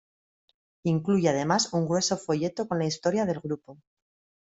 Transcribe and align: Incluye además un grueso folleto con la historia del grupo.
Incluye 0.83 1.29
además 1.29 1.71
un 1.73 1.85
grueso 1.87 2.17
folleto 2.17 2.67
con 2.67 2.79
la 2.79 2.87
historia 2.87 3.25
del 3.27 3.39
grupo. 3.39 3.77